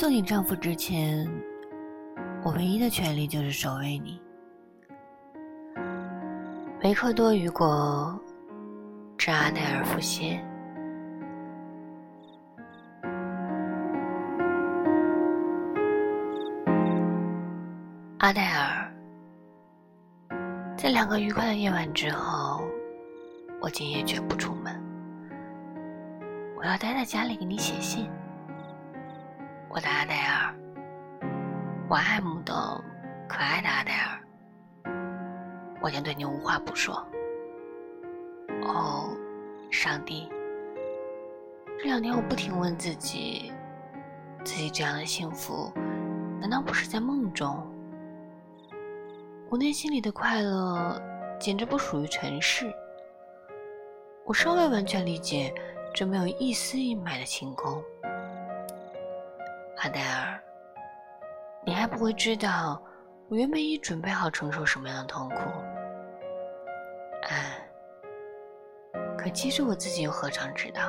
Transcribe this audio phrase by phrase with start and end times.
[0.00, 1.30] 做你丈夫之前，
[2.42, 4.18] 我唯一的权利就是守卫你。
[6.82, 8.18] 维克多·雨果，
[9.18, 10.42] 致阿黛尔·福歇。
[18.20, 18.90] 阿黛尔，
[20.78, 22.62] 在两个愉快的夜晚之后，
[23.60, 24.74] 我今夜绝不出门。
[26.56, 28.08] 我要待在家里给你写信，
[29.72, 30.52] 我的阿黛尔，
[31.88, 32.52] 我爱慕的
[33.28, 34.20] 可爱的阿黛尔。
[35.80, 37.06] 我将对你无话不说。
[38.62, 39.16] 哦，
[39.70, 40.28] 上帝！
[41.78, 43.52] 这两天我不停问自己：
[44.44, 45.72] 自己这样的幸福，
[46.40, 47.64] 难道不是在梦中？
[49.50, 51.00] 我内心里的快乐，
[51.38, 52.68] 简直不属于尘世。
[54.24, 55.54] 我尚未完全理解
[55.94, 57.80] 这没有一丝一脉的晴空。
[59.82, 60.38] 阿黛尔，
[61.64, 62.80] 你还不会知道。
[63.30, 65.36] 我原本已准备好承受什么样的痛苦，
[67.22, 67.66] 唉，
[69.16, 70.82] 可其实我自己又何尝知道？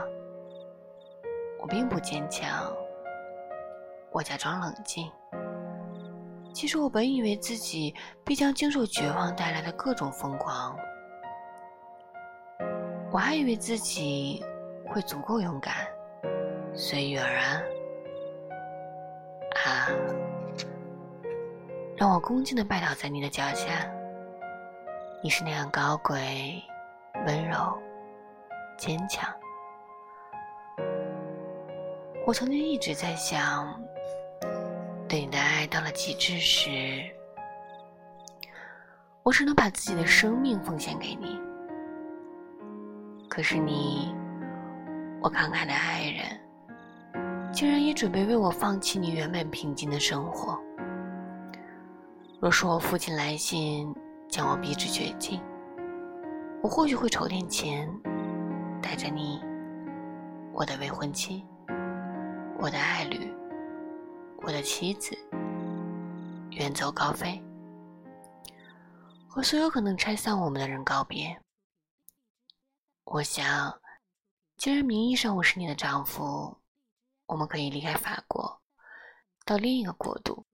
[1.62, 2.70] 我并不坚强，
[4.12, 5.10] 我假装冷静。
[6.54, 10.76] 其实我本以为自己必将经受绝望带来的各种疯狂，
[13.10, 14.44] 我还以为自己
[14.86, 15.76] 会足够勇敢，
[16.74, 17.64] 随遇而安。
[21.98, 23.90] 让我恭敬的拜倒在你的脚下。
[25.24, 26.62] 你是那样高贵、
[27.28, 27.80] 温柔、
[28.78, 29.32] 坚强。
[32.26, 33.80] 我曾经一直在想，
[35.08, 37.04] 对你的爱到了极致时，
[39.22, 41.40] 我只能把自己的生命奉献给你。
[43.30, 44.14] 可是你，
[45.22, 46.40] 我慷慨的爱人，
[47.62, 50.60] 竟然也准备为我放弃你原本平静的生活。
[52.40, 53.94] 若是我父亲来信
[54.28, 55.40] 将我逼至绝境，
[56.64, 57.88] 我或许会筹点钱，
[58.82, 59.40] 带着你，
[60.52, 61.46] 我的未婚妻，
[62.58, 63.32] 我的爱侣，
[64.38, 65.16] 我的妻子，
[66.50, 67.40] 远走高飞，
[69.28, 71.40] 和所有可能拆散我们的人告别。
[73.04, 73.72] 我想，
[74.58, 76.58] 既然名义上我是你的丈夫，
[77.32, 78.62] 我们可以离开法国，
[79.46, 80.46] 到另一个国度。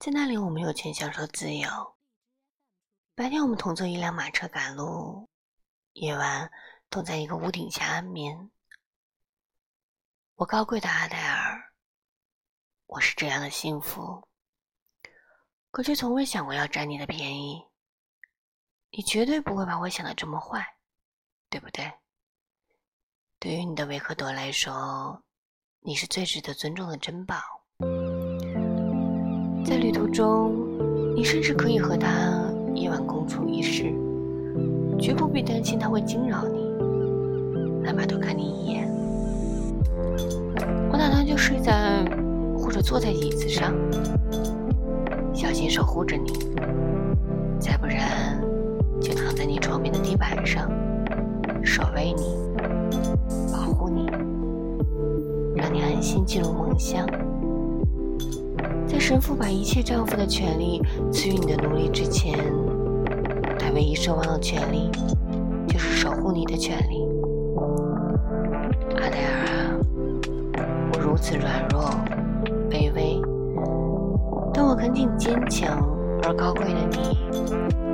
[0.00, 1.96] 在那里，我们有权享受自由。
[3.14, 5.28] 白天，我们同坐一辆马车赶路；
[5.92, 6.50] 夜晚，
[6.90, 8.50] 同在一个屋顶下安眠。
[10.34, 11.72] 我高贵的阿黛尔，
[12.86, 14.26] 我是这样的幸福，
[15.70, 17.64] 可却从未想过要占你的便宜。
[18.90, 20.66] 你绝对不会把我想的这么坏，
[21.48, 21.92] 对不对？
[23.38, 25.22] 对于你的维克多来说，
[25.86, 27.34] 你是最值得尊重的珍宝。
[29.66, 30.54] 在旅途中，
[31.14, 33.92] 你甚至可以和他夜晚共处一室，
[34.98, 36.64] 绝不必担心他会惊扰你，
[37.82, 38.88] 哪怕多看你一眼。
[40.90, 42.02] 我打算就睡在
[42.56, 43.74] 或者坐在椅子上，
[45.34, 46.32] 小心守护着你；
[47.60, 48.40] 再不然，
[49.02, 50.66] 就躺在你床边的地板上，
[51.62, 52.38] 守卫你，
[53.52, 54.10] 保护你，
[56.04, 57.06] 心进入梦乡。
[58.86, 62.38] 在神父把一切丈夫的权利赐予你的奴隶之前，
[63.58, 64.90] 他唯一奢望的权利，
[65.66, 67.08] 就是守护你的权利。
[69.00, 69.80] 阿黛尔啊，
[70.92, 71.90] 我如此软弱、
[72.70, 73.18] 卑微，
[74.52, 75.88] 但我恳请坚强
[76.22, 77.16] 而高贵的你，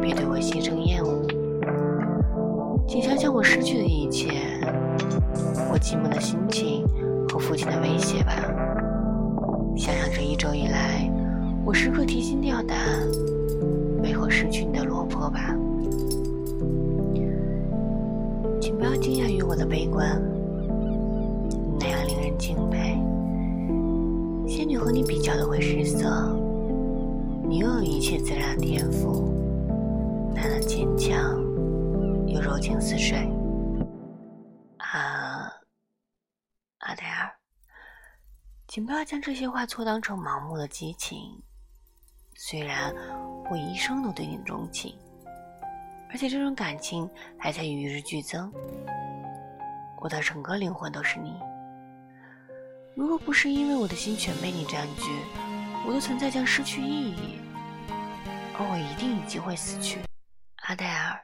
[0.02, 1.24] 别对我心生厌恶。
[2.88, 4.32] 请想想我失去的一切，
[5.72, 6.84] 我寂寞的心情
[7.40, 8.32] 父亲的威胁吧。
[9.76, 11.10] 想想这一周以来，
[11.64, 12.78] 我时刻提心吊胆，
[14.02, 15.56] 为何失去你的落魄吧？
[18.60, 20.20] 请不要惊讶于我的悲观，
[21.78, 22.98] 那样令人敬佩。
[24.46, 26.36] 仙女和你比较的会失色，
[27.48, 29.32] 你拥有一切自然的天赋，
[30.34, 31.40] 那样坚强，
[32.26, 33.28] 又柔情似水。
[38.70, 41.42] 请不要将这些话错当成盲目的激情。
[42.36, 42.94] 虽然
[43.50, 44.96] 我一生都对你钟情，
[46.08, 48.48] 而且这种感情还在与日俱增，
[50.00, 51.36] 我的整个灵魂都是你。
[52.94, 55.10] 如果不是因为我的心全被你占据，
[55.84, 57.40] 我的存在将失去意义，
[58.56, 60.00] 而我一定已经会死去。
[60.58, 61.20] 阿黛尔，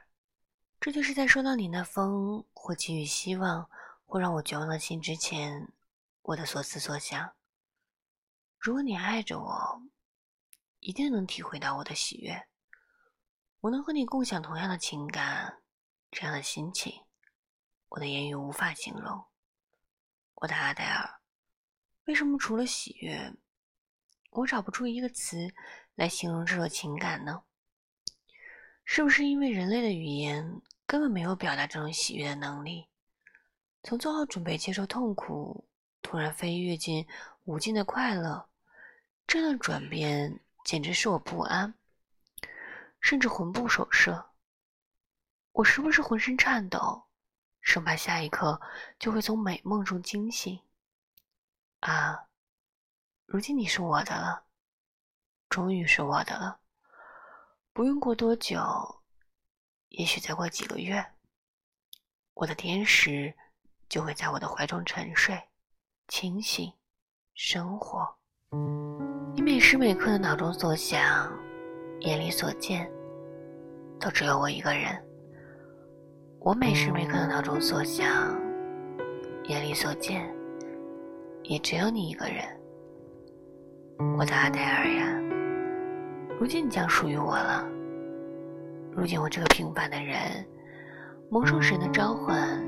[0.81, 3.69] 这就是在收到你那封或给予希望
[4.05, 5.69] 或让我绝望的信之前，
[6.23, 7.36] 我的所思所想。
[8.59, 9.81] 如果你爱着我，
[10.79, 12.47] 一定能体会到我的喜悦。
[13.61, 15.61] 我能和你共享同样的情感，
[16.11, 16.93] 这样的心情，
[17.89, 19.25] 我的言语无法形容。
[20.35, 21.19] 我的阿黛尔，
[22.05, 23.33] 为什么除了喜悦，
[24.31, 25.53] 我找不出一个词
[25.95, 27.43] 来形容这种情感呢？
[28.85, 32.87] 是不是因为人类的语言根本没有表达这种喜悦的能力？
[33.83, 35.67] 从做好准备接受痛苦，
[36.01, 37.07] 突然飞跃进
[37.45, 38.46] 无尽的快乐，
[39.27, 41.73] 这样转变简直使我不安。
[42.99, 44.31] 甚至魂不守舍，
[45.51, 47.03] 我时不时浑身颤抖，
[47.61, 48.59] 生怕下一刻
[48.97, 50.59] 就会从美梦中惊醒。
[51.81, 52.27] 啊，
[53.25, 54.45] 如今你是我的了，
[55.47, 56.59] 终于是我的了。
[57.71, 59.03] 不用过多久，
[59.89, 61.13] 也许再过几个月，
[62.33, 63.37] 我的天使
[63.87, 65.49] 就会在我的怀中沉睡、
[66.07, 66.73] 清醒、
[67.35, 68.16] 生活。
[69.37, 70.99] 你每时每刻的脑中所想，
[71.99, 72.89] 眼里所见。
[73.99, 74.97] 都只有我一个人，
[76.39, 78.07] 我每时每刻的脑中所想，
[79.49, 80.33] 眼里所见，
[81.43, 82.37] 也只有你一个人。
[84.17, 85.21] 我的阿黛尔呀，
[86.39, 87.67] 如今你将属于我了。
[88.93, 90.17] 如今我这个平凡的人，
[91.29, 92.65] 蒙受神的召唤，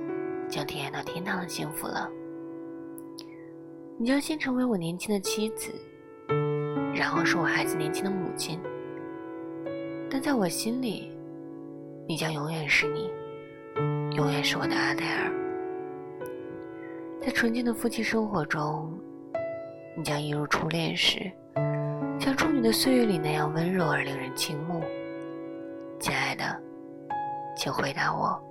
[0.49, 2.09] 将体验到天堂的幸福了。
[4.01, 5.74] 你将先成为我年轻的妻子，
[6.96, 8.57] 然后是我孩子年轻的母亲，
[10.10, 11.13] 但在我心里。
[12.07, 13.12] 你将永远是你，
[14.16, 15.30] 永远是我的阿黛尔。
[17.19, 18.98] 在纯净的夫妻生活中，
[19.98, 21.30] 你将一如初恋时，
[22.18, 24.81] 像处女的岁月里那样温柔而令人倾慕。
[26.00, 26.46] 亲爱的，
[27.54, 28.42] 请回答我，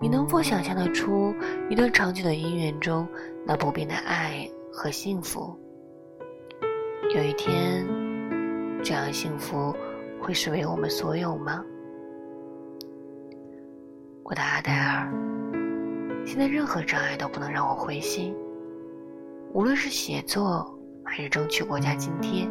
[0.00, 1.34] 你能否想象得出
[1.70, 3.08] 一段长久的姻缘中
[3.46, 5.58] 那不变的爱和幸福？
[7.14, 7.86] 有一天，
[8.82, 9.74] 这样幸福
[10.20, 11.64] 会是为我们所有吗？
[14.24, 15.12] 我的阿黛尔，
[16.26, 18.34] 现在任何障碍都不能让我灰心。
[19.52, 20.66] 无论是写作
[21.04, 22.48] 还是争取国家津贴，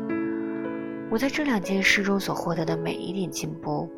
[1.11, 3.89] 我在这两件事中所获得的每一点进步，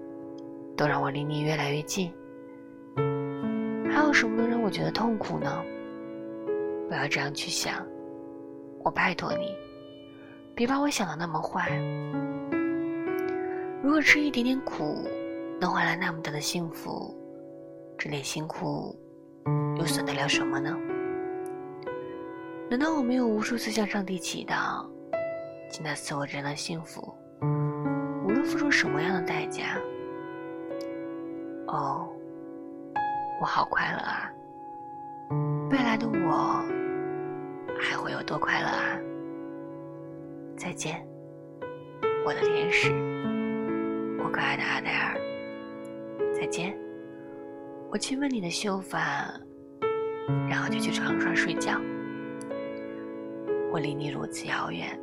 [0.75, 2.12] 都让我离你越来越近。
[4.15, 5.62] 什么能让我觉得痛苦呢？
[6.88, 7.85] 不要这样去想，
[8.81, 9.53] 我拜托你，
[10.56, 11.69] 别把我想的那么坏。
[13.83, 15.06] 如果吃一点点苦，
[15.59, 17.13] 能换来那么大的幸福。
[17.97, 18.97] 这点辛苦
[19.77, 20.73] 又算得了什么呢？
[22.69, 24.88] 难道我没有无数次向上帝祈祷，
[25.69, 29.77] 请他赐我这样的幸福，无论付出什么样的代价？
[31.68, 32.07] 哦，
[33.39, 34.31] 我好快乐啊！
[35.69, 36.63] 未来的我
[37.77, 38.97] 还会有多快乐啊？
[40.55, 41.05] 再见，
[42.25, 42.91] 我的天使，
[44.23, 45.17] 我可爱的阿黛尔，
[46.33, 46.75] 再见。
[47.91, 49.29] 我亲吻你的秀发，
[50.49, 51.73] 然后就去床上睡觉。
[53.71, 54.97] 我离你如此遥远，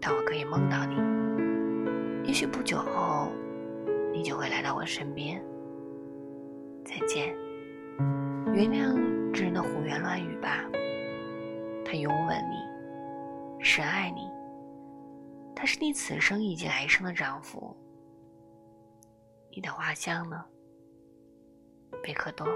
[0.00, 0.96] 但我可以梦到你。
[2.28, 3.32] 也许不久后，
[4.12, 5.42] 你就会来到我身边。
[6.98, 7.28] 再见，
[8.54, 10.64] 原谅这人的胡言乱语吧。
[11.84, 14.30] 他拥吻你，深爱你，
[15.54, 17.76] 他是你此生以及来生的丈夫。
[19.50, 20.42] 你的花香呢？
[22.02, 22.46] 贝克多。